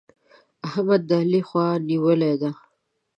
[0.67, 2.51] احمد د علي خوا نيولې ده.